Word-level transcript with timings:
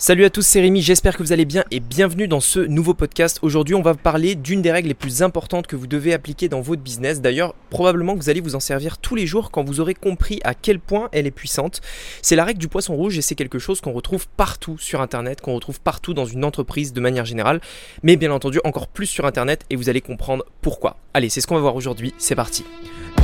Salut 0.00 0.24
à 0.24 0.30
tous, 0.30 0.42
c'est 0.42 0.60
Rémi, 0.60 0.80
j'espère 0.80 1.16
que 1.16 1.24
vous 1.24 1.32
allez 1.32 1.44
bien 1.44 1.64
et 1.72 1.80
bienvenue 1.80 2.28
dans 2.28 2.38
ce 2.38 2.60
nouveau 2.60 2.94
podcast. 2.94 3.40
Aujourd'hui, 3.42 3.74
on 3.74 3.82
va 3.82 3.94
parler 3.94 4.36
d'une 4.36 4.62
des 4.62 4.70
règles 4.70 4.86
les 4.86 4.94
plus 4.94 5.24
importantes 5.24 5.66
que 5.66 5.74
vous 5.74 5.88
devez 5.88 6.14
appliquer 6.14 6.48
dans 6.48 6.60
votre 6.60 6.80
business. 6.80 7.20
D'ailleurs, 7.20 7.52
probablement 7.68 8.14
que 8.14 8.20
vous 8.20 8.30
allez 8.30 8.40
vous 8.40 8.54
en 8.54 8.60
servir 8.60 8.98
tous 8.98 9.16
les 9.16 9.26
jours 9.26 9.50
quand 9.50 9.64
vous 9.64 9.80
aurez 9.80 9.94
compris 9.94 10.38
à 10.44 10.54
quel 10.54 10.78
point 10.78 11.08
elle 11.10 11.26
est 11.26 11.32
puissante. 11.32 11.80
C'est 12.22 12.36
la 12.36 12.44
règle 12.44 12.60
du 12.60 12.68
poisson 12.68 12.94
rouge 12.94 13.18
et 13.18 13.22
c'est 13.22 13.34
quelque 13.34 13.58
chose 13.58 13.80
qu'on 13.80 13.92
retrouve 13.92 14.28
partout 14.36 14.78
sur 14.78 15.00
Internet, 15.00 15.40
qu'on 15.40 15.56
retrouve 15.56 15.80
partout 15.80 16.14
dans 16.14 16.26
une 16.26 16.44
entreprise 16.44 16.92
de 16.92 17.00
manière 17.00 17.24
générale, 17.24 17.60
mais 18.04 18.14
bien 18.14 18.30
entendu 18.30 18.60
encore 18.62 18.86
plus 18.86 19.06
sur 19.06 19.26
Internet 19.26 19.64
et 19.68 19.74
vous 19.74 19.88
allez 19.88 20.00
comprendre 20.00 20.44
pourquoi. 20.62 20.96
Allez, 21.12 21.28
c'est 21.28 21.40
ce 21.40 21.48
qu'on 21.48 21.56
va 21.56 21.60
voir 21.60 21.74
aujourd'hui, 21.74 22.14
c'est 22.18 22.36
parti. 22.36 22.64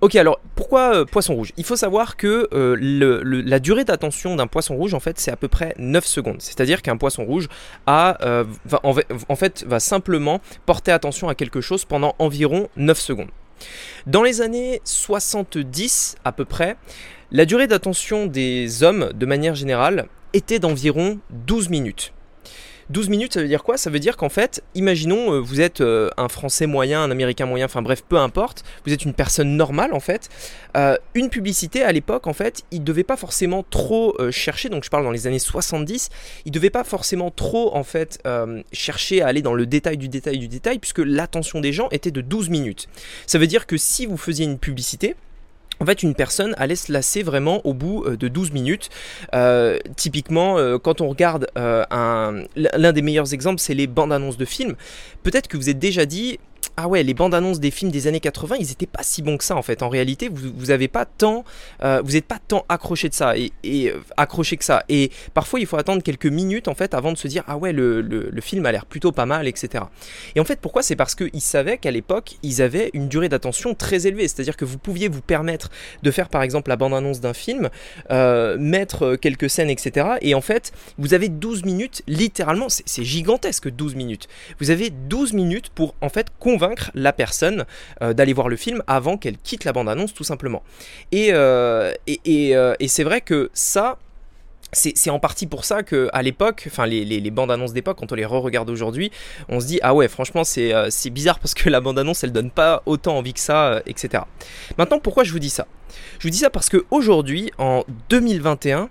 Ok, 0.00 0.14
alors 0.14 0.40
pourquoi 0.54 0.94
euh, 0.94 1.04
poisson 1.04 1.34
rouge? 1.34 1.52
Il 1.58 1.64
faut 1.64 1.76
savoir 1.76 2.16
que 2.16 2.48
euh, 2.54 2.74
la 3.44 3.58
durée 3.58 3.84
d'attention 3.84 4.34
d'un 4.34 4.46
poisson 4.46 4.74
rouge, 4.74 4.94
en 4.94 5.00
fait, 5.00 5.20
c'est 5.20 5.30
à 5.30 5.36
peu 5.36 5.48
près 5.48 5.74
9 5.76 6.06
secondes. 6.06 6.40
C'est-à-dire 6.40 6.80
qu'un 6.80 6.96
poisson 6.96 7.22
rouge 7.24 7.48
euh, 7.86 8.44
va, 8.64 8.80
va 9.66 9.80
simplement 9.80 10.40
porter 10.64 10.90
attention 10.90 11.28
à 11.28 11.34
quelque 11.34 11.60
chose 11.60 11.84
pendant 11.84 12.14
environ 12.18 12.68
9 12.76 12.98
secondes. 12.98 13.28
Dans 14.06 14.22
les 14.22 14.40
années 14.40 14.80
70 14.84 16.16
à 16.24 16.32
peu 16.32 16.46
près, 16.46 16.78
la 17.30 17.44
durée 17.44 17.66
d'attention 17.66 18.24
des 18.24 18.82
hommes, 18.82 19.10
de 19.12 19.26
manière 19.26 19.54
générale, 19.54 20.06
était 20.32 20.58
d'environ 20.58 21.18
12 21.30 21.68
minutes. 21.68 22.14
12 22.90 23.08
minutes, 23.08 23.34
ça 23.34 23.40
veut 23.40 23.46
dire 23.46 23.62
quoi? 23.62 23.76
Ça 23.76 23.88
veut 23.88 24.00
dire 24.00 24.16
qu'en 24.16 24.28
fait, 24.28 24.64
imaginons, 24.74 25.32
euh, 25.32 25.38
vous 25.38 25.60
êtes 25.60 25.80
euh, 25.80 26.10
un 26.16 26.28
Français 26.28 26.66
moyen, 26.66 27.02
un 27.02 27.10
Américain 27.12 27.46
moyen, 27.46 27.66
enfin 27.66 27.82
bref, 27.82 28.02
peu 28.06 28.18
importe, 28.18 28.64
vous 28.84 28.92
êtes 28.92 29.04
une 29.04 29.14
personne 29.14 29.56
normale 29.56 29.94
en 29.94 30.00
fait. 30.00 30.28
Euh, 30.76 30.96
une 31.14 31.30
publicité 31.30 31.84
à 31.84 31.92
l'époque, 31.92 32.26
en 32.26 32.32
fait, 32.32 32.64
il 32.72 32.80
ne 32.80 32.84
devait 32.84 33.04
pas 33.04 33.16
forcément 33.16 33.64
trop 33.68 34.16
chercher, 34.30 34.68
donc 34.68 34.84
je 34.84 34.90
parle 34.90 35.04
dans 35.04 35.12
les 35.12 35.28
années 35.28 35.38
70, 35.38 36.08
il 36.44 36.48
ne 36.48 36.54
devait 36.54 36.70
pas 36.70 36.82
forcément 36.82 37.30
trop 37.30 37.74
en 37.74 37.84
fait 37.84 38.22
chercher 38.72 39.22
à 39.22 39.28
aller 39.28 39.42
dans 39.42 39.54
le 39.54 39.66
détail 39.66 39.96
du 39.96 40.08
détail 40.08 40.38
du 40.38 40.48
détail, 40.48 40.78
puisque 40.78 40.98
l'attention 40.98 41.60
des 41.60 41.72
gens 41.72 41.88
était 41.90 42.10
de 42.10 42.20
12 42.20 42.48
minutes. 42.50 42.88
Ça 43.26 43.38
veut 43.38 43.46
dire 43.46 43.66
que 43.66 43.76
si 43.76 44.06
vous 44.06 44.16
faisiez 44.16 44.44
une 44.44 44.58
publicité, 44.58 45.14
en 45.80 45.86
fait, 45.86 46.02
une 46.02 46.14
personne 46.14 46.54
allait 46.58 46.76
se 46.76 46.92
lasser 46.92 47.22
vraiment 47.22 47.64
au 47.66 47.72
bout 47.72 48.04
euh, 48.04 48.16
de 48.16 48.28
12 48.28 48.52
minutes. 48.52 48.90
Euh, 49.34 49.78
typiquement, 49.96 50.58
euh, 50.58 50.78
quand 50.78 51.00
on 51.00 51.08
regarde 51.08 51.46
l'un 51.56 52.92
des 52.92 53.02
meilleurs 53.02 53.32
exemples, 53.32 53.60
c'est 53.60 53.74
les 53.74 53.86
bandes 53.86 54.12
annonces 54.12 54.36
de 54.36 54.44
films. 54.44 54.76
Peut-être 55.22 55.48
que 55.48 55.56
vous 55.56 55.70
êtes 55.70 55.78
déjà 55.78 56.04
dit, 56.06 56.38
ah 56.76 56.88
ouais, 56.88 57.02
les 57.02 57.14
bandes 57.14 57.34
annonces 57.34 57.60
des 57.60 57.70
films 57.70 57.90
des 57.90 58.06
années 58.06 58.20
80, 58.20 58.56
ils 58.58 58.72
étaient 58.72 58.86
pas 58.86 59.02
si 59.02 59.22
bons 59.22 59.36
que 59.36 59.44
ça 59.44 59.56
en 59.56 59.62
fait. 59.62 59.82
En 59.82 59.88
réalité, 59.88 60.28
vous, 60.28 60.50
vous 60.54 60.70
avez 60.70 60.88
pas 60.88 61.04
tant, 61.04 61.44
euh, 61.82 62.02
vous 62.04 62.12
n'êtes 62.12 62.26
pas 62.26 62.38
tant 62.46 62.64
accroché 62.68 63.08
de 63.08 63.14
ça 63.14 63.36
et, 63.36 63.52
euh, 63.66 64.00
accroché 64.16 64.56
que 64.56 64.64
ça. 64.64 64.84
Et 64.88 65.10
parfois, 65.34 65.60
il 65.60 65.66
faut 65.66 65.76
attendre 65.76 66.02
quelques 66.02 66.26
minutes 66.26 66.68
en 66.68 66.74
fait 66.74 66.94
avant 66.94 67.12
de 67.12 67.18
se 67.18 67.28
dire 67.28 67.44
ah 67.46 67.56
ouais, 67.56 67.72
le, 67.72 68.00
le, 68.00 68.40
film 68.40 68.64
a 68.64 68.72
l'air 68.72 68.86
plutôt 68.86 69.12
pas 69.12 69.26
mal, 69.26 69.46
etc. 69.46 69.84
Et 70.34 70.40
en 70.40 70.44
fait, 70.44 70.60
pourquoi? 70.60 70.82
C'est 70.82 70.96
parce 70.96 71.14
qu'ils 71.14 71.40
savaient 71.40 71.78
qu'à 71.78 71.90
l'époque, 71.90 72.36
ils 72.42 72.62
avaient 72.62 72.90
une 72.94 73.08
durée 73.08 73.28
d'attention 73.28 73.74
très 73.74 74.06
élevée. 74.06 74.26
C'est-à-dire 74.28 74.56
que 74.56 74.64
vous 74.64 74.78
pouviez 74.78 75.08
vous 75.08 75.20
permettre 75.20 75.70
de 76.02 76.10
faire 76.10 76.28
par 76.28 76.42
exemple 76.42 76.70
la 76.70 76.76
bande 76.76 76.94
annonce 76.94 77.20
d'un 77.20 77.34
film, 77.34 77.68
euh, 78.10 78.56
mettre 78.58 79.16
quelques 79.16 79.50
scènes, 79.50 79.70
etc. 79.70 80.06
Et 80.22 80.34
en 80.34 80.40
fait, 80.40 80.72
vous 80.98 81.14
avez 81.14 81.28
12 81.28 81.64
minutes, 81.64 82.02
littéralement, 82.06 82.68
c'est 82.68 83.04
gigantesque 83.04 83.68
12 83.68 83.94
minutes. 83.94 84.28
Vous 84.60 84.70
avez 84.70 84.90
12 84.90 85.32
minutes 85.34 85.70
pour 85.70 85.94
en 86.00 86.08
fait 86.08 86.28
convaincre 86.50 86.90
la 86.94 87.12
personne 87.12 87.64
euh, 88.02 88.12
d'aller 88.12 88.32
voir 88.32 88.48
le 88.48 88.56
film 88.56 88.82
avant 88.86 89.16
qu'elle 89.16 89.38
quitte 89.38 89.64
la 89.64 89.72
bande-annonce 89.72 90.14
tout 90.14 90.24
simplement. 90.24 90.62
Et, 91.12 91.28
euh, 91.32 91.92
euh, 92.08 92.74
et, 92.78 92.88
c'est 92.88 93.04
vrai 93.04 93.20
que 93.20 93.50
ça, 93.54 93.98
c'est 94.72 95.10
en 95.10 95.18
partie 95.18 95.46
pour 95.46 95.64
ça 95.64 95.82
que 95.82 96.08
à 96.12 96.22
l'époque, 96.22 96.64
enfin 96.66 96.86
les, 96.86 97.04
les, 97.04 97.30
bandes 97.30 97.50
annonces 97.50 97.72
d'époque, 97.72 97.98
quand 97.98 98.12
on 98.12 98.14
les 98.14 98.24
re-regarde 98.24 98.70
aujourd'hui, 98.70 99.10
on 99.48 99.60
se 99.60 99.66
dit 99.66 99.80
ah 99.82 99.94
ouais 99.94 100.08
franchement 100.08 100.44
c'est 100.44 101.10
bizarre 101.10 101.38
parce 101.40 101.54
que 101.54 101.68
la 101.68 101.80
bande 101.80 101.98
annonce 101.98 102.22
elle 102.22 102.32
donne 102.32 102.50
pas 102.50 102.82
autant 102.86 103.16
envie 103.16 103.34
que 103.34 103.40
ça, 103.40 103.82
etc. 103.86 104.24
Maintenant 104.78 105.00
pourquoi 105.00 105.24
je 105.24 105.32
vous 105.32 105.40
dis 105.40 105.50
ça? 105.50 105.66
Je 106.18 106.28
vous 106.28 106.30
dis 106.30 106.38
ça 106.38 106.50
parce 106.50 106.68
que 106.68 106.84
aujourd'hui 106.90 107.50
en 107.58 107.84
2021 108.10 108.90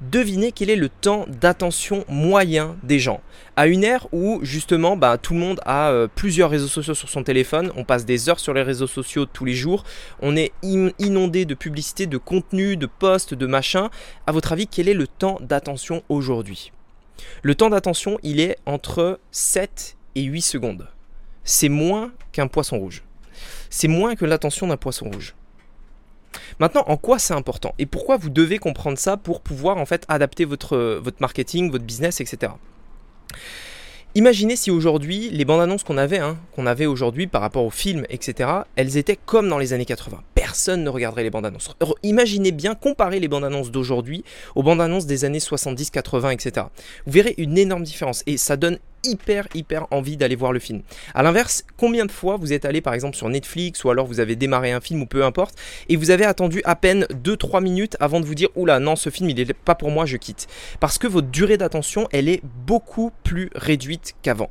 devinez 0.00 0.52
quel 0.52 0.70
est 0.70 0.76
le 0.76 0.88
temps 0.88 1.26
d'attention 1.28 2.04
moyen 2.08 2.76
des 2.82 2.98
gens. 2.98 3.20
À 3.56 3.66
une 3.66 3.84
ère 3.84 4.06
où 4.12 4.40
justement 4.42 4.96
bah, 4.96 5.18
tout 5.18 5.34
le 5.34 5.40
monde 5.40 5.60
a 5.64 5.90
euh, 5.90 6.08
plusieurs 6.12 6.50
réseaux 6.50 6.68
sociaux 6.68 6.94
sur 6.94 7.08
son 7.08 7.22
téléphone, 7.22 7.72
on 7.76 7.84
passe 7.84 8.04
des 8.04 8.28
heures 8.28 8.40
sur 8.40 8.54
les 8.54 8.62
réseaux 8.62 8.86
sociaux 8.86 9.26
tous 9.26 9.44
les 9.44 9.54
jours, 9.54 9.84
on 10.20 10.36
est 10.36 10.52
inondé 10.62 11.44
de 11.44 11.54
publicités, 11.54 12.06
de 12.06 12.18
contenus, 12.18 12.78
de 12.78 12.86
posts, 12.86 13.34
de 13.34 13.46
machins. 13.46 13.88
À 14.26 14.32
votre 14.32 14.52
avis, 14.52 14.66
quel 14.66 14.88
est 14.88 14.94
le 14.94 15.06
temps 15.06 15.38
d'attention 15.40 16.02
aujourd'hui? 16.08 16.72
Le 17.42 17.54
temps 17.54 17.70
d'attention, 17.70 18.18
il 18.22 18.40
est 18.40 18.58
entre 18.66 19.18
7 19.32 19.96
et 20.14 20.22
8 20.22 20.42
secondes. 20.42 20.88
C'est 21.44 21.68
moins 21.68 22.12
qu'un 22.32 22.46
poisson 22.46 22.78
rouge. 22.78 23.02
C'est 23.70 23.88
moins 23.88 24.14
que 24.14 24.24
l'attention 24.24 24.66
d'un 24.66 24.76
poisson 24.76 25.10
rouge. 25.10 25.34
Maintenant, 26.58 26.84
en 26.86 26.96
quoi 26.96 27.18
c'est 27.18 27.34
important 27.34 27.74
et 27.78 27.86
pourquoi 27.86 28.16
vous 28.16 28.30
devez 28.30 28.58
comprendre 28.58 28.98
ça 28.98 29.16
pour 29.16 29.40
pouvoir 29.40 29.78
en 29.78 29.86
fait 29.86 30.04
adapter 30.08 30.44
votre, 30.44 31.02
marketing, 31.20 31.70
votre 31.70 31.84
business, 31.84 32.20
etc. 32.20 32.52
Imaginez 34.14 34.56
si 34.56 34.70
aujourd'hui, 34.70 35.30
les 35.30 35.44
bandes 35.44 35.60
annonces 35.60 35.84
qu'on 35.84 35.98
avait, 35.98 36.18
hein, 36.18 36.38
qu'on 36.54 36.66
avait 36.66 36.86
aujourd'hui 36.86 37.26
par 37.26 37.40
rapport 37.42 37.64
aux 37.64 37.70
films, 37.70 38.04
etc., 38.08 38.50
elles 38.74 38.96
étaient 38.96 39.18
comme 39.24 39.48
dans 39.48 39.58
les 39.58 39.72
années 39.72 39.84
80. 39.84 40.22
Personne 40.48 40.82
ne 40.82 40.88
regarderait 40.88 41.24
les 41.24 41.28
bandes 41.28 41.44
annonces. 41.44 41.76
Imaginez 42.02 42.52
bien 42.52 42.74
comparer 42.74 43.20
les 43.20 43.28
bandes 43.28 43.44
annonces 43.44 43.70
d'aujourd'hui 43.70 44.24
aux 44.54 44.62
bandes 44.62 44.80
annonces 44.80 45.04
des 45.04 45.26
années 45.26 45.40
70, 45.40 45.90
80, 45.90 46.30
etc. 46.30 46.66
Vous 47.04 47.12
verrez 47.12 47.34
une 47.36 47.58
énorme 47.58 47.82
différence 47.82 48.22
et 48.26 48.38
ça 48.38 48.56
donne 48.56 48.78
hyper 49.04 49.46
hyper 49.54 49.86
envie 49.90 50.16
d'aller 50.16 50.36
voir 50.36 50.54
le 50.54 50.58
film. 50.58 50.80
A 51.14 51.22
l'inverse, 51.22 51.64
combien 51.76 52.06
de 52.06 52.10
fois 52.10 52.38
vous 52.38 52.54
êtes 52.54 52.64
allé 52.64 52.80
par 52.80 52.94
exemple 52.94 53.14
sur 53.14 53.28
Netflix 53.28 53.84
ou 53.84 53.90
alors 53.90 54.06
vous 54.06 54.20
avez 54.20 54.36
démarré 54.36 54.72
un 54.72 54.80
film 54.80 55.02
ou 55.02 55.06
peu 55.06 55.22
importe 55.22 55.54
et 55.90 55.96
vous 55.96 56.10
avez 56.10 56.24
attendu 56.24 56.62
à 56.64 56.76
peine 56.76 57.04
2-3 57.12 57.62
minutes 57.62 57.98
avant 58.00 58.18
de 58.18 58.24
vous 58.24 58.34
dire 58.34 58.48
oula 58.56 58.80
non 58.80 58.96
ce 58.96 59.10
film 59.10 59.28
il 59.28 59.38
est 59.38 59.52
pas 59.52 59.74
pour 59.74 59.90
moi 59.90 60.06
je 60.06 60.16
quitte. 60.16 60.46
Parce 60.80 60.96
que 60.96 61.06
votre 61.06 61.28
durée 61.28 61.58
d'attention 61.58 62.08
elle 62.10 62.26
est 62.26 62.40
beaucoup 62.64 63.12
plus 63.22 63.50
réduite 63.54 64.14
qu'avant. 64.22 64.48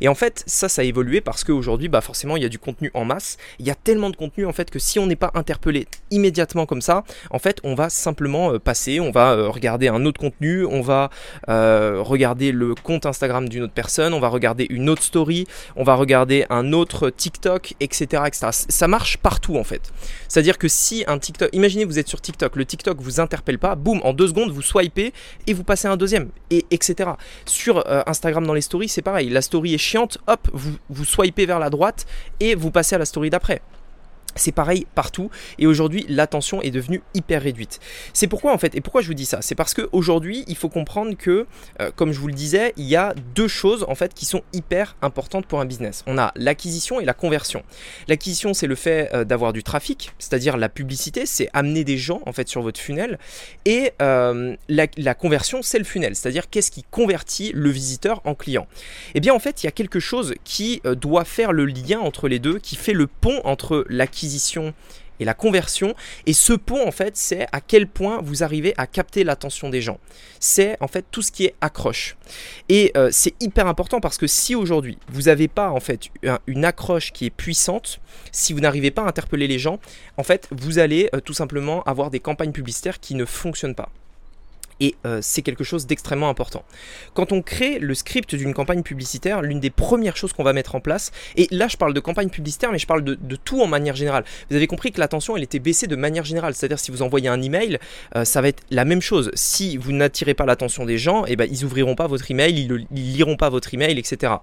Et 0.00 0.08
en 0.08 0.14
fait, 0.14 0.42
ça, 0.46 0.68
ça 0.68 0.82
a 0.82 0.84
évolué 0.84 1.20
parce 1.20 1.44
qu'aujourd'hui, 1.44 1.88
bah 1.88 2.00
forcément, 2.00 2.36
il 2.36 2.42
y 2.42 2.46
a 2.46 2.48
du 2.48 2.58
contenu 2.58 2.90
en 2.94 3.04
masse. 3.04 3.36
Il 3.58 3.66
y 3.66 3.70
a 3.70 3.74
tellement 3.74 4.10
de 4.10 4.16
contenu 4.16 4.46
en 4.46 4.52
fait 4.52 4.70
que 4.70 4.78
si 4.78 4.98
on 4.98 5.06
n'est 5.06 5.16
pas 5.16 5.30
interpellé 5.34 5.86
immédiatement 6.10 6.66
comme 6.66 6.82
ça, 6.82 7.04
en 7.30 7.38
fait, 7.38 7.60
on 7.64 7.74
va 7.74 7.90
simplement 7.90 8.52
euh, 8.52 8.58
passer, 8.58 9.00
on 9.00 9.10
va 9.10 9.32
euh, 9.32 9.48
regarder 9.48 9.88
un 9.88 10.04
autre 10.04 10.20
contenu, 10.20 10.64
on 10.64 10.80
va 10.80 11.10
euh, 11.48 12.02
regarder 12.02 12.52
le 12.52 12.74
compte 12.74 13.06
Instagram 13.06 13.48
d'une 13.48 13.64
autre 13.64 13.72
personne, 13.72 14.14
on 14.14 14.20
va 14.20 14.28
regarder 14.28 14.66
une 14.70 14.88
autre 14.88 15.02
story, 15.02 15.46
on 15.76 15.84
va 15.84 15.94
regarder 15.94 16.44
un 16.50 16.72
autre 16.72 17.10
TikTok, 17.10 17.74
etc., 17.80 18.22
etc. 18.26 18.48
Ça 18.50 18.88
marche 18.88 19.18
partout 19.18 19.56
en 19.56 19.64
fait. 19.64 19.92
C'est-à-dire 20.28 20.58
que 20.58 20.68
si 20.68 21.04
un 21.06 21.18
TikTok, 21.18 21.50
imaginez 21.52 21.84
vous 21.84 21.98
êtes 21.98 22.08
sur 22.08 22.20
TikTok, 22.20 22.56
le 22.56 22.64
TikTok 22.64 23.00
vous 23.00 23.20
interpelle 23.20 23.58
pas, 23.58 23.74
boum, 23.74 24.00
en 24.04 24.12
deux 24.12 24.28
secondes 24.28 24.50
vous 24.50 24.62
swipez 24.62 25.12
et 25.46 25.52
vous 25.52 25.64
passez 25.64 25.88
un 25.88 25.96
deuxième, 25.96 26.30
et 26.50 26.66
etc. 26.70 27.10
Sur 27.46 27.84
Instagram 28.06 28.46
dans 28.46 28.54
les 28.54 28.60
stories, 28.60 28.88
c'est 28.88 29.02
pareil. 29.02 29.28
Story 29.50 29.74
est 29.74 29.78
chiante, 29.78 30.18
hop, 30.28 30.48
vous, 30.52 30.76
vous 30.88 31.04
swipez 31.04 31.44
vers 31.44 31.58
la 31.58 31.70
droite 31.70 32.06
et 32.38 32.54
vous 32.54 32.70
passez 32.70 32.94
à 32.94 32.98
la 32.98 33.04
story 33.04 33.30
d'après. 33.30 33.60
C'est 34.34 34.52
pareil 34.52 34.86
partout 34.94 35.30
et 35.58 35.66
aujourd'hui 35.66 36.06
l'attention 36.08 36.62
est 36.62 36.70
devenue 36.70 37.02
hyper 37.14 37.42
réduite. 37.42 37.80
C'est 38.12 38.26
pourquoi 38.26 38.52
en 38.52 38.58
fait 38.58 38.74
et 38.74 38.80
pourquoi 38.80 39.02
je 39.02 39.08
vous 39.08 39.14
dis 39.14 39.26
ça? 39.26 39.42
C'est 39.42 39.54
parce 39.54 39.74
qu'aujourd'hui 39.74 40.44
il 40.46 40.56
faut 40.56 40.68
comprendre 40.68 41.16
que 41.16 41.46
euh, 41.80 41.90
comme 41.94 42.12
je 42.12 42.20
vous 42.20 42.28
le 42.28 42.34
disais 42.34 42.72
il 42.76 42.84
y 42.84 42.96
a 42.96 43.14
deux 43.34 43.48
choses 43.48 43.84
en 43.88 43.94
fait 43.94 44.14
qui 44.14 44.24
sont 44.26 44.42
hyper 44.52 44.96
importantes 45.02 45.46
pour 45.46 45.60
un 45.60 45.64
business. 45.64 46.04
On 46.06 46.18
a 46.18 46.32
l'acquisition 46.36 47.00
et 47.00 47.04
la 47.04 47.14
conversion. 47.14 47.62
L'acquisition 48.08 48.54
c'est 48.54 48.66
le 48.66 48.74
fait 48.74 49.10
euh, 49.14 49.24
d'avoir 49.24 49.52
du 49.52 49.62
trafic, 49.62 50.12
c'est-à-dire 50.18 50.56
la 50.56 50.68
publicité, 50.68 51.26
c'est 51.26 51.48
amener 51.52 51.84
des 51.84 51.98
gens 51.98 52.22
en 52.26 52.32
fait 52.32 52.48
sur 52.48 52.62
votre 52.62 52.80
funnel 52.80 53.18
et 53.64 53.92
euh, 54.00 54.56
la, 54.68 55.14
conversion 55.14 55.62
c'est 55.62 55.78
le 55.78 55.84
funnel, 55.84 56.14
c'est-à-dire 56.14 56.48
qu'est-ce 56.48 56.70
qui 56.70 56.84
convertit 56.84 57.52
le 57.54 57.70
visiteur 57.70 58.20
en 58.24 58.34
client. 58.34 58.66
Eh 59.14 59.20
bien 59.20 59.34
en 59.34 59.38
fait 59.38 59.62
il 59.62 59.66
y 59.66 59.68
a 59.68 59.72
quelque 59.72 60.00
chose 60.00 60.34
qui 60.44 60.80
doit 60.84 61.24
faire 61.24 61.52
le 61.52 61.66
lien 61.66 61.98
entre 61.98 62.28
les 62.28 62.38
deux, 62.38 62.58
qui 62.58 62.76
fait 62.76 62.92
le 62.92 63.06
pont 63.06 63.40
entre 63.44 63.84
l'acquisition 63.88 64.19
et 65.20 65.24
la 65.24 65.34
conversion. 65.34 65.94
Et 66.26 66.32
ce 66.32 66.54
pont, 66.54 66.86
en 66.86 66.90
fait, 66.90 67.16
c'est 67.16 67.46
à 67.52 67.60
quel 67.60 67.86
point 67.86 68.20
vous 68.22 68.42
arrivez 68.42 68.74
à 68.76 68.86
capter 68.86 69.22
l'attention 69.22 69.68
des 69.68 69.82
gens. 69.82 70.00
C'est 70.40 70.76
en 70.80 70.88
fait 70.88 71.04
tout 71.10 71.22
ce 71.22 71.30
qui 71.30 71.44
est 71.44 71.54
accroche. 71.60 72.16
Et 72.68 72.90
euh, 72.96 73.10
c'est 73.12 73.34
hyper 73.40 73.66
important 73.66 74.00
parce 74.00 74.16
que 74.16 74.26
si 74.26 74.54
aujourd'hui 74.54 74.98
vous 75.08 75.22
n'avez 75.22 75.46
pas 75.46 75.70
en 75.70 75.80
fait 75.80 76.08
une 76.46 76.64
accroche 76.64 77.12
qui 77.12 77.26
est 77.26 77.30
puissante, 77.30 78.00
si 78.32 78.52
vous 78.52 78.60
n'arrivez 78.60 78.90
pas 78.90 79.02
à 79.02 79.08
interpeller 79.08 79.46
les 79.46 79.58
gens, 79.58 79.78
en 80.16 80.24
fait, 80.24 80.48
vous 80.50 80.78
allez 80.78 81.10
euh, 81.14 81.20
tout 81.20 81.34
simplement 81.34 81.82
avoir 81.84 82.10
des 82.10 82.20
campagnes 82.20 82.52
publicitaires 82.52 82.98
qui 82.98 83.14
ne 83.14 83.24
fonctionnent 83.24 83.74
pas 83.74 83.90
et 84.80 84.96
euh, 85.06 85.20
c'est 85.22 85.42
quelque 85.42 85.64
chose 85.64 85.86
d'extrêmement 85.86 86.28
important. 86.28 86.64
Quand 87.14 87.32
on 87.32 87.42
crée 87.42 87.78
le 87.78 87.94
script 87.94 88.34
d'une 88.34 88.54
campagne 88.54 88.82
publicitaire, 88.82 89.42
l'une 89.42 89.60
des 89.60 89.70
premières 89.70 90.16
choses 90.16 90.32
qu'on 90.32 90.42
va 90.42 90.52
mettre 90.52 90.74
en 90.74 90.80
place, 90.80 91.12
et 91.36 91.46
là 91.50 91.68
je 91.68 91.76
parle 91.76 91.94
de 91.94 92.00
campagne 92.00 92.30
publicitaire, 92.30 92.72
mais 92.72 92.78
je 92.78 92.86
parle 92.86 93.02
de, 93.04 93.36
tout 93.36 93.60
en 93.60 93.66
manière 93.66 93.96
générale. 93.96 94.24
Vous 94.50 94.56
avez 94.56 94.66
compris 94.66 94.92
que 94.92 95.00
l'attention 95.00 95.36
elle 95.36 95.42
était 95.42 95.58
baissée 95.58 95.86
de 95.86 95.96
manière 95.96 96.24
générale, 96.24 96.54
c'est-à-dire 96.54 96.78
si 96.78 96.90
vous 96.90 97.02
envoyez 97.02 97.28
un 97.28 97.40
email, 97.40 97.78
euh, 98.16 98.24
ça 98.24 98.40
va 98.40 98.48
être 98.48 98.62
la 98.70 98.84
même 98.84 99.00
chose. 99.00 99.30
Si 99.34 99.76
vous 99.76 99.92
n'attirez 99.92 100.34
pas 100.34 100.46
l'attention 100.46 100.84
des 100.84 100.98
gens, 100.98 101.24
eh 101.26 101.36
ben, 101.36 101.48
ils 101.50 101.64
ouvriront 101.64 101.94
pas 101.94 102.06
votre 102.06 102.30
email, 102.30 102.52
ils, 102.52 102.86
ils 102.94 103.12
liront 103.12 103.36
pas 103.36 103.50
votre 103.50 103.72
email, 103.74 103.98
etc. 103.98 104.34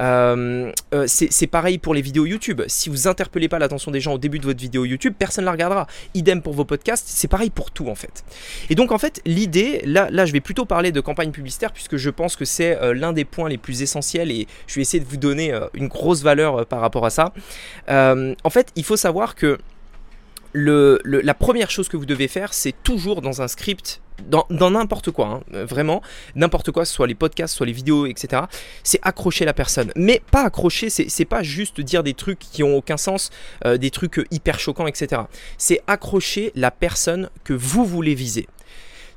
Euh, 0.00 0.72
c'est 1.06 1.46
pareil 1.46 1.78
pour 1.78 1.94
les 1.94 2.02
vidéos 2.02 2.26
YouTube. 2.26 2.62
Si 2.68 2.88
vous 2.88 3.08
interpellez 3.08 3.48
pas 3.48 3.58
l'attention 3.58 3.90
des 3.90 4.00
gens 4.00 4.14
au 4.14 4.18
début 4.18 4.38
de 4.38 4.44
votre 4.44 4.60
vidéo 4.60 4.84
YouTube, 4.84 5.14
personne 5.18 5.44
ne 5.44 5.46
la 5.46 5.52
regardera. 5.52 5.86
Idem 6.14 6.42
pour 6.42 6.52
vos 6.52 6.64
podcasts, 6.64 7.06
c'est 7.08 7.28
pareil 7.28 7.50
pour 7.50 7.70
tout 7.70 7.88
en 7.88 7.94
fait. 7.94 8.24
Et 8.70 8.74
donc 8.74 8.92
en 8.92 8.98
fait 8.98 9.20
l'idée 9.24 9.71
là, 9.84 10.26
je 10.26 10.32
vais 10.32 10.40
plutôt 10.40 10.64
parler 10.64 10.92
de 10.92 11.00
campagne 11.00 11.30
publicitaire 11.30 11.72
puisque 11.72 11.96
je 11.96 12.10
pense 12.10 12.36
que 12.36 12.44
c'est 12.44 12.80
euh, 12.80 12.94
l'un 12.94 13.12
des 13.12 13.24
points 13.24 13.48
les 13.48 13.58
plus 13.58 13.82
essentiels 13.82 14.30
et 14.30 14.46
je 14.66 14.74
vais 14.76 14.82
essayer 14.82 15.02
de 15.02 15.08
vous 15.08 15.16
donner 15.16 15.52
euh, 15.52 15.66
une 15.74 15.88
grosse 15.88 16.22
valeur 16.22 16.60
euh, 16.60 16.64
par 16.64 16.80
rapport 16.80 17.04
à 17.04 17.10
ça. 17.10 17.32
en 17.88 18.50
fait, 18.50 18.68
il 18.76 18.84
faut 18.84 18.96
savoir 18.96 19.34
que 19.34 19.58
la 20.54 21.34
première 21.34 21.70
chose 21.70 21.88
que 21.88 21.96
vous 21.96 22.06
devez 22.06 22.28
faire, 22.28 22.52
c'est 22.52 22.74
toujours 22.82 23.22
dans 23.22 23.40
un 23.40 23.48
script, 23.48 24.02
dans 24.28 24.70
n'importe 24.70 25.10
quoi, 25.10 25.26
hein, 25.26 25.64
vraiment, 25.64 26.02
n'importe 26.36 26.70
quoi, 26.70 26.84
soit 26.84 27.06
les 27.06 27.14
podcasts, 27.14 27.56
soit 27.56 27.66
les 27.66 27.72
vidéos, 27.72 28.06
etc., 28.06 28.42
c'est 28.82 29.00
accrocher 29.02 29.46
la 29.46 29.54
personne. 29.54 29.92
Mais 29.96 30.20
pas 30.30 30.44
accrocher, 30.44 30.90
c'est 30.90 31.24
pas 31.24 31.42
juste 31.42 31.80
dire 31.80 32.02
des 32.02 32.14
trucs 32.14 32.38
qui 32.38 32.62
ont 32.62 32.76
aucun 32.76 32.98
sens, 32.98 33.30
des 33.64 33.90
trucs 33.90 34.20
hyper 34.30 34.60
choquants, 34.60 34.86
etc. 34.86 35.22
C'est 35.56 35.80
accrocher 35.86 36.52
la 36.54 36.70
personne 36.70 37.30
que 37.44 37.54
vous 37.54 37.86
voulez 37.86 38.14
viser. 38.14 38.46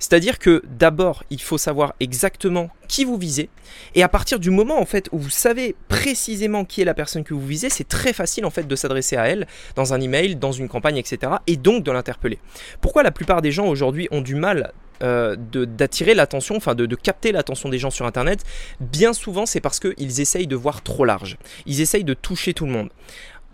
C'est-à-dire 0.05 0.37
que 0.37 0.61
d'abord, 0.69 1.23
il 1.31 1.41
faut 1.41 1.57
savoir 1.57 1.95
exactement 1.99 2.69
qui 2.87 3.05
vous 3.05 3.17
visez. 3.17 3.49
Et 3.95 4.03
à 4.03 4.07
partir 4.07 4.37
du 4.37 4.51
moment 4.51 4.79
en 4.79 4.85
fait 4.85 5.09
où 5.11 5.17
vous 5.17 5.31
savez 5.31 5.75
précisément 5.87 6.63
qui 6.63 6.81
est 6.81 6.85
la 6.85 6.93
personne 6.93 7.23
que 7.23 7.33
vous 7.33 7.43
visez, 7.43 7.71
c'est 7.71 7.87
très 7.87 8.13
facile 8.13 8.45
en 8.45 8.51
fait 8.51 8.67
de 8.67 8.75
s'adresser 8.75 9.17
à 9.17 9.27
elle 9.27 9.47
dans 9.75 9.95
un 9.95 9.99
email, 9.99 10.35
dans 10.35 10.51
une 10.51 10.69
campagne, 10.69 10.97
etc. 10.97 11.33
Et 11.47 11.57
donc 11.57 11.83
de 11.83 11.91
l'interpeller. 11.91 12.37
Pourquoi 12.81 13.01
la 13.01 13.09
plupart 13.09 13.41
des 13.41 13.51
gens 13.51 13.65
aujourd'hui 13.65 14.07
ont 14.11 14.21
du 14.21 14.35
mal 14.35 14.73
euh, 15.01 15.35
d'attirer 15.37 16.13
l'attention, 16.13 16.55
enfin 16.55 16.75
de, 16.75 16.85
de, 16.85 16.95
capter 16.95 17.31
l'attention 17.31 17.67
des 17.67 17.79
gens 17.79 17.89
sur 17.89 18.05
Internet, 18.05 18.45
bien 18.79 19.11
souvent 19.11 19.45
c'est 19.45 19.59
parce 19.59 19.79
qu'ils 19.79 20.21
essayent 20.21 20.47
de 20.47 20.55
voir 20.55 20.83
trop 20.83 21.03
large. 21.03 21.37
Ils 21.65 21.81
essayent 21.81 22.03
de 22.03 22.13
toucher 22.13 22.53
tout 22.53 22.67
le 22.67 22.71
monde. 22.71 22.89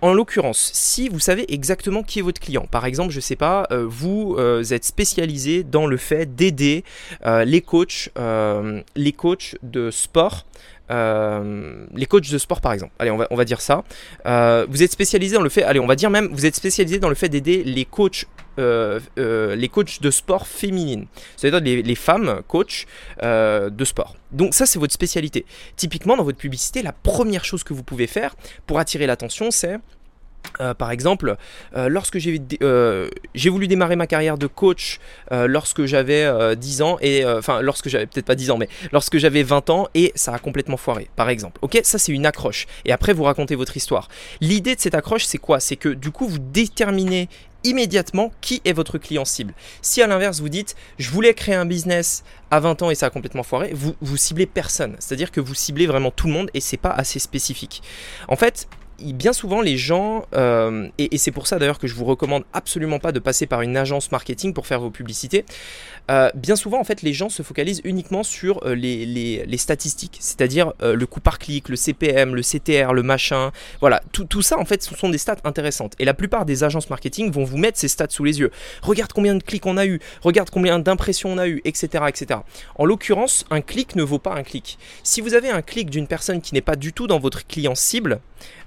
En 0.02 0.14
l'occurrence, 0.14 0.72
si 0.74 1.10
vous 1.10 1.20
savez 1.20 1.46
exactement 1.54 2.02
qui 2.02 2.20
est 2.20 2.22
votre 2.24 2.42
client, 2.42 2.66
par 2.72 2.86
exemple, 2.88 3.12
je 3.12 3.20
sais 3.20 3.36
pas, 3.36 3.68
euh, 3.72 3.86
vous 3.88 4.36
euh, 4.40 4.64
êtes 4.64 4.84
spécialisé 4.84 5.64
dans 5.64 5.86
le 5.86 5.96
fait 5.96 6.36
d'aider 6.36 6.84
euh, 7.24 7.46
les 7.46 7.62
coachs, 7.62 8.10
les 8.96 9.14
coachs 9.14 9.58
de 9.62 9.92
sport. 9.92 10.46
Les 10.90 12.06
coachs 12.06 12.30
de 12.30 12.38
sport 12.38 12.62
par 12.62 12.74
exemple, 12.74 12.94
allez 13.00 13.12
on 13.12 13.18
va, 13.18 13.28
on 13.32 13.36
va 13.36 13.46
dire 13.46 13.62
ça. 13.62 13.84
vous 14.26 14.84
êtes 14.84 14.92
spécialisé 14.92 15.36
dans 15.36 15.42
le 15.44 15.50
fait, 15.50 15.64
allez 15.64 15.80
on 15.80 15.88
va 15.88 15.96
dire 15.96 16.10
même, 16.10 16.28
vous 16.32 16.46
êtes 16.46 16.56
spécialisé 16.56 17.00
dans 17.00 17.10
le 17.10 17.16
fait 17.16 17.30
d'aider 17.30 17.64
les 17.64 17.86
coachs 17.86 18.26
les 18.58 19.70
coachs 19.72 20.02
de 20.02 20.12
sport 20.12 20.48
féminines, 20.48 21.08
c'est-à-dire 21.38 21.62
les, 21.62 21.82
les, 21.82 21.96
femmes 21.96 22.42
coachs 22.48 22.86
de 23.22 23.86
sport. 23.86 24.16
Donc 24.32 24.54
ça 24.54 24.66
c'est 24.66 24.80
votre 24.80 24.94
spécialité. 24.94 25.46
Typiquement 25.76 26.18
dans 26.18 26.24
votre 26.24 26.38
publicité, 26.38 26.82
la 26.82 26.94
première 26.94 27.46
chose 27.46 27.64
que 27.64 27.74
vous 27.74 27.84
pouvez 27.84 28.08
faire 28.08 28.36
pour 28.68 28.80
attirer 28.80 29.08
l'attention, 29.08 29.52
c'est 29.52 29.78
euh, 30.60 30.74
par 30.74 30.92
exemple, 30.92 31.36
euh, 31.76 31.90
lorsque 31.90 32.18
euh, 32.62 33.10
j'ai 33.34 33.50
voulu 33.50 33.68
démarrer 33.68 33.96
ma 33.96 34.08
carrière 34.08 34.38
de 34.38 34.48
coach 34.48 35.00
lorsque 35.32 35.86
j'avais 35.86 36.56
10 36.56 36.82
ans, 36.82 36.98
et 37.02 37.26
enfin 37.26 37.62
lorsque 37.62 37.90
j'avais 37.90 38.06
peut-être 38.06 38.26
pas 38.26 38.36
10 38.36 38.52
ans, 38.52 38.58
mais 38.58 38.68
lorsque 38.92 39.18
j'avais 39.18 39.44
20 39.44 39.70
ans, 39.70 39.88
et 39.94 40.12
ça 40.16 40.34
a 40.34 40.40
complètement 40.40 40.78
foiré, 40.78 41.10
par 41.16 41.30
exemple. 41.30 41.60
Ok, 41.62 41.80
ça 41.84 41.98
c'est 41.98 42.12
une 42.12 42.26
accroche. 42.26 42.68
Et 42.86 42.92
après 42.92 43.14
vous 43.14 43.24
racontez 43.24 43.56
votre 43.56 43.78
histoire. 43.78 44.08
L'idée 44.42 44.76
de 44.76 44.82
cette 44.82 44.96
accroche, 44.96 45.26
c'est 45.26 45.38
quoi? 45.38 45.60
C'est 45.60 45.76
que 45.76 45.90
du 45.90 46.12
coup 46.12 46.28
vous 46.28 46.40
déterminez 46.40 47.30
immédiatement 47.64 48.32
qui 48.42 48.62
est 48.66 48.74
votre 48.74 48.98
client 48.98 49.26
cible. 49.26 49.54
Si 49.82 50.02
à 50.02 50.08
l'inverse 50.08 50.40
vous 50.40 50.50
dites 50.50 50.76
je 50.98 51.10
voulais 51.12 51.34
créer 51.34 51.56
un 51.56 51.66
business 51.66 52.24
à 52.50 52.60
20 52.60 52.82
ans 52.82 52.92
et 52.92 52.96
ça 52.96 53.08
a 53.08 53.10
complètement 53.10 53.44
foiré, 53.44 53.72
vous 53.74 53.96
vous 54.02 54.18
ciblez 54.18 54.46
personne. 54.46 54.96
C'est-à-dire 55.00 55.32
que 55.32 55.40
vous 55.40 55.54
ciblez 55.54 55.88
vraiment 55.88 56.12
tout 56.12 56.28
le 56.28 56.34
monde 56.34 56.50
et 56.54 56.60
c'est 56.60 56.78
pas 56.78 56.92
assez 56.92 57.20
spécifique. 57.20 57.82
En 58.28 58.36
fait, 58.36 58.68
bien 59.14 59.34
souvent 59.34 59.62
les 59.62 59.78
gens, 59.78 60.26
euh, 60.36 60.88
et, 60.98 61.18
c'est 61.18 61.32
pour 61.32 61.48
ça 61.48 61.60
d'ailleurs 61.60 61.80
que 61.80 61.88
je 61.88 61.96
vous 61.96 62.06
recommande 62.06 62.44
absolument 62.54 63.00
pas 63.00 63.12
de 63.12 63.20
passer 63.20 63.46
par 63.46 63.62
une 63.62 63.78
agence 63.78 64.12
marketing 64.12 64.54
pour 64.54 64.68
faire 64.68 64.80
vos 64.80 64.90
publicités, 64.90 65.46
euh, 66.10 66.30
bien 66.36 66.56
souvent 66.56 66.80
en 66.80 66.84
fait 66.84 67.02
les 67.02 67.14
gens 67.14 67.30
se 67.30 67.44
focalisent 67.44 67.82
uniquement 67.84 68.24
sur 68.24 68.66
euh, 68.66 68.74
les, 68.76 69.58
statistiques, 69.58 70.18
c'est-à-dire 70.20 70.74
le 70.82 71.06
coût 71.06 71.20
par 71.20 71.38
clic, 71.38 71.70
le 71.70 71.76
CPM, 71.76 72.36
le 72.36 72.42
CTR, 72.42 72.94
le 72.94 73.04
machin, 73.04 73.52
voilà, 73.80 74.02
tout, 74.12 74.42
ça 74.42 74.58
en 74.58 74.66
fait 74.66 74.82
ce 74.82 74.96
sont 74.96 75.10
des 75.10 75.20
stats 75.20 75.38
intéressantes. 75.44 75.94
Et 76.00 76.06
la 76.06 76.16
plupart 76.16 76.46
des 76.46 76.64
agences 76.64 76.90
marketing 76.90 77.32
vont 77.32 77.44
vous 77.44 77.58
mettre 77.58 77.78
ces 77.78 77.88
stats 77.88 78.08
sous 78.10 78.24
les 78.24 78.40
yeux. 78.40 78.50
Regarde 78.82 79.14
combien 79.14 79.36
de 79.36 79.44
clics 79.44 79.66
on 79.68 79.78
a 79.78 79.86
eu, 79.86 80.00
regarde 80.22 80.50
combien 80.50 80.80
d'impressions 80.80 81.32
on 81.32 81.38
a 81.38 81.48
eu, 81.48 81.62
etc. 81.64 82.06
etc. 82.08 82.40
En 82.76 82.86
l'occurrence, 82.86 83.46
un 83.52 83.62
clic 83.62 83.96
ne 83.96 84.04
vaut 84.04 84.20
pas 84.20 84.34
un 84.34 84.44
clic. 84.44 84.80
Si 85.04 85.22
vous 85.22 85.36
avez 85.36 85.50
un 85.50 85.62
clic 85.62 85.90
d'une 85.92 86.08
personne 86.08 86.42
qui 86.42 86.56
n'est 86.56 86.62
pas 86.62 86.76
du 86.76 86.94
tout 86.94 87.06
dans 87.06 87.20
votre 87.20 87.46
client 87.46 87.76
cible, 87.76 88.20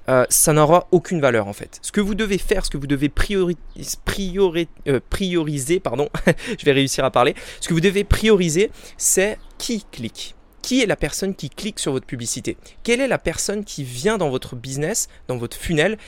euh, 0.09 0.27
ça 0.29 0.53
n'aura 0.53 0.87
aucune 0.91 1.21
valeur 1.21 1.47
en 1.49 1.53
fait. 1.53 1.79
Ce 1.83 1.93
que 1.93 2.01
vous 2.01 2.15
devez 2.15 2.39
faire, 2.39 2.65
ce 2.65 2.71
que 2.71 2.77
vous 2.77 2.87
devez 2.87 3.11
euh, 3.11 5.01
prioriser, 5.11 5.81
pardon, 5.81 6.09
je 6.59 6.65
vais 6.65 6.73
réussir 6.73 7.05
à 7.05 7.11
parler, 7.11 7.35
ce 7.61 7.69
que 7.69 7.75
vous 7.75 7.81
devez 7.81 8.05
prioriser, 8.05 8.71
c'est 8.97 9.39
qui 9.59 9.85
clique. 9.91 10.35
Qui 10.63 10.83
est 10.83 10.87
la 10.87 10.97
personne 10.97 11.35
qui 11.35 11.51
clique 11.51 11.79
sur 11.79 11.93
votre 11.93 12.07
publicité? 12.07 12.57
Quelle 12.83 13.01
est 13.01 13.09
la 13.09 13.19
personne 13.19 13.65
qui 13.65 13.85
vient 13.85 14.17
dans 14.17 14.31
votre 14.31 14.57
business, 14.57 15.09
dans 15.29 15.37
votre 15.37 15.57
funnel? 15.57 15.99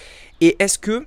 Et 0.41 0.57
est-ce 0.59 0.79
que 0.79 1.05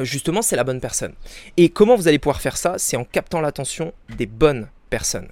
justement 0.00 0.42
c'est 0.42 0.56
la 0.56 0.64
bonne 0.64 0.80
personne? 0.80 1.14
Et 1.56 1.68
comment 1.68 1.94
vous 1.94 2.08
allez 2.08 2.18
pouvoir 2.18 2.40
faire 2.40 2.56
ça? 2.56 2.74
C'est 2.78 2.96
en 2.96 3.04
captant 3.04 3.40
l'attention 3.40 3.92
des 4.16 4.26
bonnes 4.26 4.68
personnes. 4.90 5.28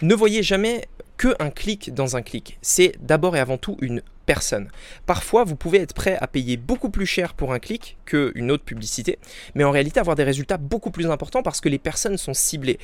Ne 0.00 0.14
voyez 0.14 0.42
jamais 0.42 0.88
que 1.18 1.34
un 1.40 1.50
clic 1.50 1.92
dans 1.92 2.16
un 2.16 2.22
clic. 2.22 2.58
C'est 2.62 2.94
d'abord 3.00 3.36
et 3.36 3.40
avant 3.40 3.58
tout 3.58 3.76
une 3.82 4.02
personne. 4.24 4.68
Parfois, 5.06 5.44
vous 5.44 5.56
pouvez 5.56 5.78
être 5.78 5.94
prêt 5.94 6.18
à 6.20 6.26
payer 6.26 6.58
beaucoup 6.58 6.90
plus 6.90 7.06
cher 7.06 7.32
pour 7.32 7.54
un 7.54 7.58
clic 7.58 7.96
qu'une 8.04 8.50
autre 8.50 8.62
publicité, 8.62 9.18
mais 9.54 9.64
en 9.64 9.70
réalité 9.70 10.00
avoir 10.00 10.16
des 10.16 10.22
résultats 10.22 10.58
beaucoup 10.58 10.90
plus 10.90 11.10
importants 11.10 11.42
parce 11.42 11.62
que 11.62 11.68
les 11.70 11.78
personnes 11.78 12.18
sont 12.18 12.34
ciblées. 12.34 12.78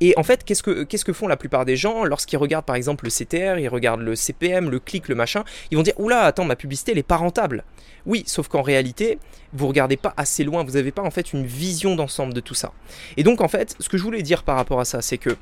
Et 0.00 0.12
en 0.18 0.22
fait, 0.22 0.44
qu'est-ce 0.44 0.62
que, 0.62 1.12
font 1.12 1.26
la 1.26 1.38
plupart 1.38 1.64
des 1.64 1.76
gens 1.76 2.04
lorsqu'ils 2.04 2.36
regardent 2.36 2.66
par 2.66 2.76
exemple 2.76 3.06
le 3.06 3.10
CTR, 3.10 3.58
ils 3.58 3.68
regardent 3.68 4.02
le 4.02 4.14
CPM, 4.14 4.68
le 4.68 4.78
clic, 4.78 5.08
le 5.08 5.14
machin, 5.14 5.42
ils 5.70 5.78
vont 5.78 5.82
dire 5.82 5.98
Oula, 5.98 6.20
attends, 6.20 6.44
ma 6.44 6.56
publicité, 6.56 6.92
elle 6.92 6.98
n'est 6.98 7.02
pas 7.02 7.16
rentable. 7.16 7.64
Oui, 8.04 8.22
sauf 8.26 8.48
qu'en 8.48 8.62
réalité, 8.62 9.18
vous 9.54 9.66
regardez 9.66 9.96
pas 9.96 10.12
assez 10.18 10.44
loin, 10.44 10.64
vous 10.64 10.72
n'avez 10.72 10.92
pas 10.92 11.02
en 11.02 11.10
fait 11.10 11.32
une 11.32 11.46
vision 11.46 11.96
d'ensemble 11.96 12.34
de 12.34 12.40
tout 12.40 12.54
ça. 12.54 12.72
Et 13.16 13.22
donc 13.22 13.40
en 13.40 13.48
fait, 13.48 13.74
ce 13.80 13.88
que 13.88 13.96
je 13.96 14.02
voulais 14.02 14.22
dire 14.22 14.42
par 14.42 14.56
rapport 14.56 14.80
à 14.80 14.84
ça, 14.84 15.00
c'est 15.00 15.18
que 15.18 15.36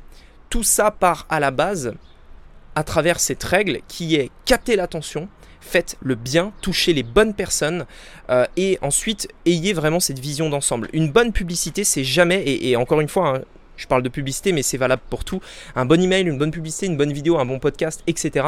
tout 0.50 0.62
ça 0.62 0.92
part 0.92 1.26
à 1.28 1.40
la 1.40 1.50
base 1.50 1.94
à 2.78 2.84
travers 2.84 3.18
cette 3.18 3.42
règle 3.42 3.80
qui 3.88 4.14
est 4.14 4.30
capter 4.44 4.76
l'attention, 4.76 5.28
faites 5.60 5.96
le 6.00 6.14
bien, 6.14 6.52
touchez 6.62 6.92
les 6.92 7.02
bonnes 7.02 7.34
personnes 7.34 7.86
euh, 8.30 8.46
et 8.56 8.78
ensuite 8.82 9.26
ayez 9.46 9.72
vraiment 9.72 9.98
cette 9.98 10.20
vision 10.20 10.48
d'ensemble. 10.48 10.88
Une 10.92 11.10
bonne 11.10 11.32
publicité, 11.32 11.82
c'est 11.82 12.04
jamais, 12.04 12.44
et, 12.46 12.76
encore 12.76 13.00
une 13.00 13.08
fois, 13.08 13.38
hein, 13.38 13.42
je 13.76 13.88
parle 13.88 14.04
de 14.04 14.08
publicité, 14.08 14.52
mais 14.52 14.62
c'est 14.62 14.76
valable 14.76 15.02
pour 15.10 15.24
tout. 15.24 15.40
Un 15.74 15.86
bon 15.86 16.00
email, 16.00 16.22
une 16.22 16.38
bonne 16.38 16.52
publicité, 16.52 16.86
une 16.86 16.96
bonne 16.96 17.12
vidéo, 17.12 17.40
un 17.40 17.44
bon 17.44 17.58
podcast, 17.58 18.04
etc. 18.06 18.46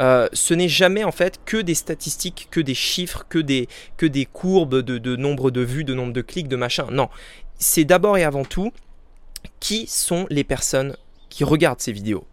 Euh, 0.00 0.26
ce 0.32 0.54
n'est 0.54 0.70
jamais 0.70 1.04
en 1.04 1.12
fait 1.12 1.38
que 1.44 1.58
des 1.58 1.74
statistiques, 1.74 2.48
que 2.50 2.60
des 2.60 2.74
chiffres, 2.74 3.26
que 3.28 3.38
des, 3.38 3.68
courbes 4.32 4.80
de, 4.80 4.96
de 4.96 5.16
nombre 5.16 5.50
de 5.50 5.60
vues, 5.60 5.84
de 5.84 5.92
nombre 5.92 6.14
de 6.14 6.22
clics, 6.22 6.48
de 6.48 6.56
machin. 6.56 6.86
Non, 6.90 7.10
c'est 7.58 7.84
d'abord 7.84 8.16
et 8.16 8.24
avant 8.24 8.46
tout 8.46 8.72
qui 9.60 9.86
sont 9.86 10.26
les 10.30 10.44
personnes 10.44 10.96
qui 11.28 11.44
regardent 11.44 11.80
ces 11.80 11.92
vidéos? 11.92 12.26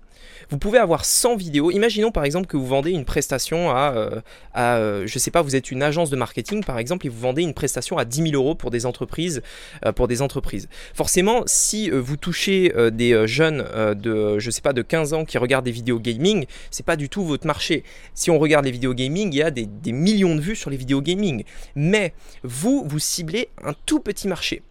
Vous 0.53 0.59
pouvez 0.59 0.77
avoir 0.77 1.03
100 1.03 1.35
vidéos. 1.35 1.71
Imaginons 1.71 2.11
par 2.11 2.25
exemple 2.25 2.45
que 2.45 2.57
vous 2.57 2.67
vendez 2.67 2.91
une 2.91 3.05
prestation 3.05 3.71
à, 3.71 3.91
euh, 3.95 4.21
euh, 4.55 5.07
je 5.07 5.17
sais 5.17 5.31
pas, 5.31 5.41
vous 5.41 5.55
êtes 5.55 5.71
une 5.71 5.81
agence 5.81 6.11
de 6.11 6.15
marketing 6.15 6.63
par 6.63 6.77
exemple 6.77 7.07
et 7.07 7.09
vous 7.09 7.19
vendez 7.19 7.41
une 7.41 7.55
prestation 7.55 7.97
à 7.97 8.05
10 8.05 8.29
000 8.29 8.35
euros 8.35 8.53
pour 8.53 8.69
des 8.69 8.85
entreprises. 8.85 9.41
Euh, 9.83 9.91
pour 9.91 10.07
des 10.07 10.21
entreprises. 10.21 10.69
Forcément, 10.93 11.41
si 11.47 11.89
vous 11.89 12.17
touchez 12.17 12.71
des 12.91 13.27
jeunes 13.27 13.65
de, 13.95 14.37
je 14.37 14.51
sais 14.51 14.61
pas, 14.61 14.73
de 14.73 14.83
15 14.83 15.13
ans 15.13 15.25
qui 15.25 15.39
regardent 15.39 15.65
des 15.65 15.71
vidéos 15.71 15.99
gaming, 15.99 16.45
c'est 16.69 16.85
pas 16.85 16.97
du 16.97 17.09
tout 17.09 17.25
votre 17.25 17.47
marché. 17.47 17.83
Si 18.13 18.29
on 18.29 18.37
regarde 18.37 18.65
les 18.65 18.71
vidéos 18.71 18.93
gaming, 18.93 19.33
il 19.33 19.37
y 19.37 19.41
a 19.41 19.49
des 19.49 19.91
millions 19.91 20.35
de 20.35 20.41
vues 20.41 20.55
sur 20.55 20.69
les 20.69 20.77
vidéos 20.77 21.01
gaming. 21.01 21.45
Mais 21.75 22.13
vous, 22.43 22.83
vous 22.85 22.99
ciblez 22.99 23.49
un 23.63 23.73
tout 23.87 23.99
petit 23.99 24.27
marché. 24.27 24.61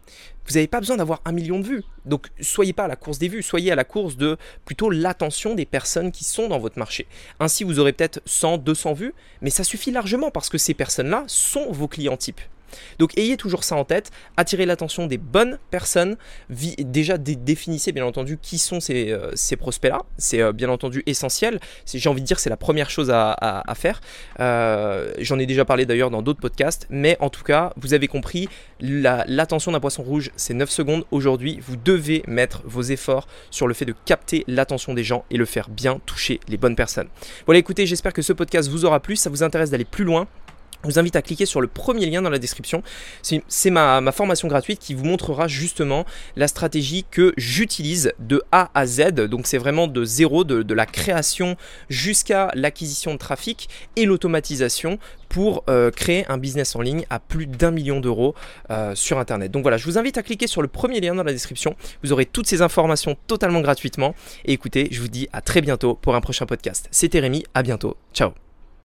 Vous 0.47 0.55
n'avez 0.55 0.67
pas 0.67 0.81
besoin 0.81 0.97
d'avoir 0.97 1.21
un 1.25 1.33
million 1.33 1.61
de 1.61 1.67
vues. 1.67 1.83
Donc 2.05 2.29
soyez 2.41 2.73
pas 2.73 2.85
à 2.85 2.89
la 2.89 2.97
course 2.97 3.19
des 3.19 3.29
vues, 3.29 3.43
soyez 3.43 3.73
à 3.73 3.75
la 3.75 3.85
course 3.85 4.17
de 4.17 4.37
plutôt 4.65 4.91
l'attention 4.91 5.55
des 5.55 5.67
personnes 5.67 6.13
qui 6.13 6.25
sont 6.25 6.49
dans 6.49 6.59
votre 6.59 6.79
marché. 6.79 7.07
Ainsi, 7.41 7.65
vous 7.65 7.79
aurez 7.79 7.93
peut-être 7.93 8.21
100, 8.27 8.59
200 8.59 8.93
vues, 8.95 9.15
mais 9.41 9.51
ça 9.51 9.65
suffit 9.65 9.91
largement 9.91 10.31
parce 10.31 10.49
que 10.49 10.59
ces 10.59 10.75
personnes-là 10.75 11.25
sont 11.27 11.71
vos 11.71 11.89
clients 11.89 12.17
types. 12.17 12.41
Donc 12.99 13.17
ayez 13.19 13.37
toujours 13.37 13.65
ça 13.65 13.77
en 13.77 13.85
tête, 13.85 14.11
attirez 14.37 14.67
l'attention 14.67 15.07
des 15.07 15.19
bonnes 15.19 15.59
personnes, 15.71 16.17
déjà 16.49 17.19
définissez 17.19 17.93
bien 17.93 18.05
entendu 18.05 18.39
qui 18.41 18.59
sont 18.59 18.81
ces, 18.81 19.11
euh, 19.11 19.57
prospects-là, 19.59 20.03
c'est 20.19 20.41
euh, 20.41 20.53
bien 20.53 20.69
entendu 20.69 21.03
essentiel, 21.07 21.61
j'ai 21.93 22.09
envie 22.09 22.23
de 22.23 22.27
dire 22.27 22.41
c'est 22.41 22.51
la 22.51 22.57
première 22.57 22.91
chose 22.91 23.11
à, 23.11 23.63
faire, 23.75 24.01
euh, 24.41 25.13
j'en 25.19 25.39
ai 25.39 25.47
déjà 25.47 25.65
parlé 25.65 25.87
d'ailleurs 25.87 26.11
dans 26.11 26.23
d'autres 26.23 26.41
podcasts, 26.41 26.87
mais 26.91 27.17
en 27.21 27.31
tout 27.31 27.45
cas 27.45 27.73
vous 27.77 27.95
avez 27.95 28.09
compris, 28.09 28.49
l'attention 28.81 29.73
d'un 29.73 29.81
poisson 29.81 30.03
rouge 30.03 30.31
c'est 30.37 30.55
9 30.55 30.71
secondes, 30.71 31.05
aujourd'hui 31.11 31.59
vous 31.63 31.77
devez 31.77 32.23
mettre 32.27 32.63
vos 32.65 32.83
efforts 32.83 33.27
sur 33.51 33.67
le 33.67 33.75
fait 33.75 33.85
de 33.85 33.95
capter 34.05 34.45
l'attention 34.47 34.95
des 34.95 35.05
gens 35.05 35.25
et 35.31 35.37
le 35.37 35.45
faire 35.45 35.69
bien 35.69 36.01
toucher 36.07 36.41
les 36.49 36.57
bonnes 36.57 36.77
personnes. 36.77 37.09
Voilà 37.47 37.59
écoutez, 37.59 37.87
j'espère 37.87 38.13
que 38.13 38.23
ce 38.23 38.33
podcast 38.33 38.69
vous 38.69 38.85
aura 38.85 39.01
plu, 39.01 39.17
ça 39.17 39.31
vous 39.31 39.43
intéresse 39.43 39.71
d'aller 39.71 39.85
plus 39.85 40.05
loin, 40.05 40.27
je 40.83 40.89
vous 40.89 40.99
invite 40.99 41.17
à 41.17 41.23
cliquer 41.23 41.47
sur 41.47 41.61
le 41.61 41.67
premier 41.67 42.07
lien 42.07 42.23
dans 42.23 42.31
la 42.31 42.39
description. 42.39 42.83
C'est 43.23 43.71
ma, 43.71 44.13
formation 44.13 44.49
gratuite 44.49 44.79
qui 44.79 44.95
vous 44.95 45.05
montrera 45.05 45.49
justement 45.49 46.05
la 46.37 46.49
stratégie 46.49 47.05
que 47.11 47.33
j'utilise 47.37 48.13
de 48.19 48.43
A 48.53 48.71
à 48.75 48.87
Z. 48.87 49.13
Donc 49.13 49.47
c'est 49.47 49.59
vraiment 49.59 49.87
de 49.87 50.05
zéro, 50.05 50.45
de, 50.45 50.75
la 50.75 50.87
création 50.87 51.57
jusqu'à 51.89 52.51
l'acquisition 52.55 53.13
de 53.13 53.19
trafic 53.19 53.69
et 53.97 54.07
l'automatisation 54.07 54.99
pour 55.29 55.65
euh, 55.69 55.91
créer 55.91 56.27
un 56.29 56.37
business 56.37 56.77
en 56.77 56.83
ligne 56.83 57.07
à 57.09 57.19
plus 57.19 57.47
d'un 57.47 57.71
million 57.71 58.01
d'euros 58.01 58.35
euh, 58.71 58.95
sur 58.95 59.19
Internet. 59.19 59.51
Donc 59.51 59.63
voilà, 59.63 59.79
je 59.79 59.85
vous 59.85 59.97
invite 59.97 60.19
à 60.19 60.23
cliquer 60.23 60.47
sur 60.47 60.61
le 60.61 60.69
premier 60.69 61.01
lien 61.01 61.15
dans 61.15 61.23
la 61.23 61.33
description. 61.33 61.75
Vous 62.03 62.13
aurez 62.13 62.27
toutes 62.27 62.47
ces 62.47 62.61
informations 62.61 63.17
totalement 63.27 63.61
gratuitement. 63.61 64.15
Et 64.45 64.53
écoutez, 64.53 64.89
je 64.91 65.01
vous 65.01 65.09
dis 65.09 65.29
à 65.33 65.41
très 65.41 65.63
bientôt 65.63 65.95
pour 65.95 66.15
un 66.15 66.21
prochain 66.21 66.45
podcast. 66.45 66.89
C'était 66.91 67.21
Rémi, 67.21 67.45
à 67.55 67.63
bientôt. 67.63 67.97
Ciao 68.13 68.33